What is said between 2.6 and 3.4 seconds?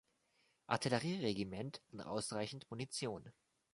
Munition.